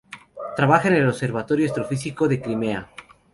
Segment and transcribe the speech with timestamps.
[0.55, 2.89] Trabaja en el Observatorio Astrofísico de Crimea.